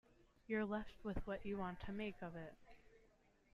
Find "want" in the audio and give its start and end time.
1.59-1.81